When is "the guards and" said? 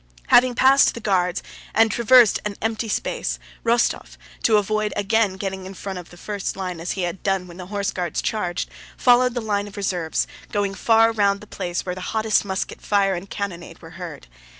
0.95-1.91